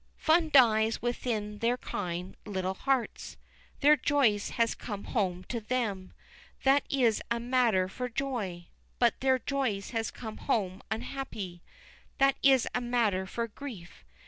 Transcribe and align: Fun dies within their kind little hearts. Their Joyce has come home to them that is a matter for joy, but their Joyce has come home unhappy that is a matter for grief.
Fun 0.17 0.49
dies 0.51 0.99
within 0.99 1.59
their 1.59 1.77
kind 1.77 2.35
little 2.43 2.73
hearts. 2.73 3.37
Their 3.81 3.95
Joyce 3.95 4.49
has 4.57 4.73
come 4.73 5.03
home 5.03 5.43
to 5.43 5.59
them 5.61 6.11
that 6.63 6.83
is 6.89 7.21
a 7.29 7.39
matter 7.39 7.87
for 7.87 8.09
joy, 8.09 8.65
but 8.97 9.19
their 9.19 9.37
Joyce 9.37 9.91
has 9.91 10.09
come 10.09 10.37
home 10.37 10.81
unhappy 10.89 11.61
that 12.17 12.35
is 12.41 12.67
a 12.73 12.81
matter 12.81 13.27
for 13.27 13.47
grief. 13.47 14.03